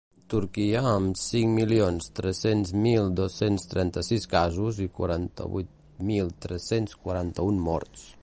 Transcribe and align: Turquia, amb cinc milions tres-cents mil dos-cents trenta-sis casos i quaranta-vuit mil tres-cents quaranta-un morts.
Turquia, 0.33 0.79
amb 0.91 1.17
cinc 1.23 1.51
milions 1.57 2.07
tres-cents 2.19 2.71
mil 2.85 3.11
dos-cents 3.19 3.69
trenta-sis 3.73 4.25
casos 4.33 4.79
i 4.85 4.89
quaranta-vuit 4.97 5.69
mil 6.11 6.33
tres-cents 6.47 6.97
quaranta-un 7.05 7.61
morts. 7.71 8.07